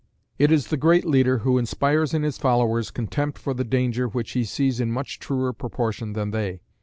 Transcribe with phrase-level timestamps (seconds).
[0.39, 4.31] It is the great leader who inspires in his followers contempt for the danger which
[4.31, 6.63] he sees in much truer proportion than they.